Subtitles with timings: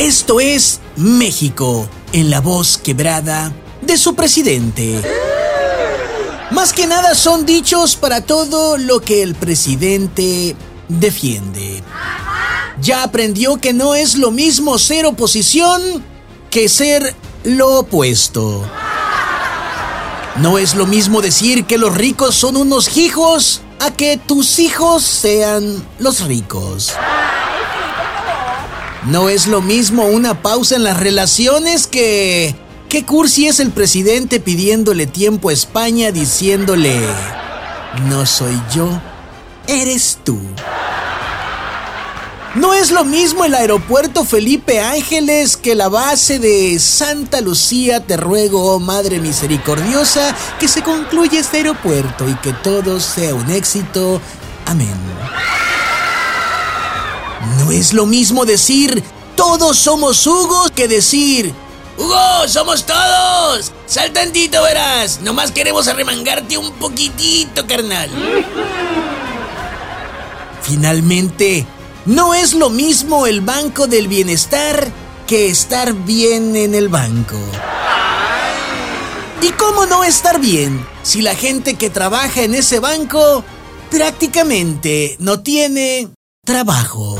[0.00, 3.52] Esto es México, en la voz quebrada
[3.82, 4.98] de su presidente.
[6.52, 10.56] Más que nada son dichos para todo lo que el presidente
[10.88, 11.82] defiende.
[12.80, 16.02] Ya aprendió que no es lo mismo ser oposición
[16.48, 17.14] que ser
[17.44, 18.66] lo opuesto.
[20.36, 25.02] No es lo mismo decir que los ricos son unos hijos a que tus hijos
[25.02, 26.94] sean los ricos.
[29.06, 32.54] No es lo mismo una pausa en las relaciones que...
[32.88, 37.00] ¿Qué cursi es el presidente pidiéndole tiempo a España diciéndole...
[38.08, 38.88] No soy yo,
[39.66, 40.38] eres tú.
[42.54, 48.04] No es lo mismo el aeropuerto Felipe Ángeles que la base de Santa Lucía.
[48.04, 53.50] Te ruego, oh Madre Misericordiosa, que se concluya este aeropuerto y que todo sea un
[53.50, 54.20] éxito.
[54.66, 54.94] Amén.
[57.58, 59.02] No es lo mismo decir
[59.36, 61.54] todos somos Hugo que decir
[62.00, 63.72] Hugo, somos todos.
[63.86, 65.20] Sal tantito, verás.
[65.20, 68.08] Nomás queremos arremangarte un poquitito, carnal.
[70.62, 71.66] Finalmente,
[72.06, 74.90] no es lo mismo el Banco del Bienestar
[75.26, 77.38] que estar bien en el banco.
[79.42, 83.44] ¿Y cómo no estar bien si la gente que trabaja en ese banco
[83.90, 86.08] prácticamente no tiene
[86.44, 87.18] trabajo.